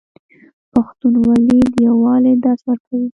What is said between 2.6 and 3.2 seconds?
ورکوي.